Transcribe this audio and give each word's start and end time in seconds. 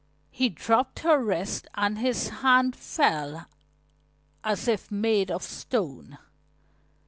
He 0.31 0.49
dropped 0.49 1.01
her 1.01 1.19
wrist 1.23 1.67
and 1.75 1.99
his 1.99 2.29
hand 2.41 2.75
fell 2.75 3.45
as 4.43 4.67
if 4.67 4.89
made 4.89 5.29
of 5.29 5.43
stone. 5.43 6.17